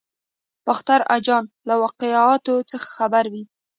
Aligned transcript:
باختر 0.65 0.99
اجان 1.17 1.43
له 1.67 1.73
واقعاتو 1.83 2.55
څخه 2.71 2.87
خبر 2.97 3.23
وي. 3.33 3.43